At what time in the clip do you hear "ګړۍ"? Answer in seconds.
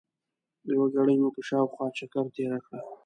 0.95-1.15